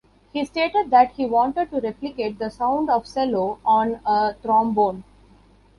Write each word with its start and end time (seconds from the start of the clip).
He 0.33 0.43
stated 0.45 0.89
that 0.89 1.11
he 1.11 1.27
wanted 1.27 1.69
to 1.69 1.79
replicate 1.79 2.39
the 2.39 2.49
sound 2.49 2.89
of 2.89 3.05
cello 3.05 3.59
on 3.63 3.99
a 4.03 4.35
trombone. 4.41 5.03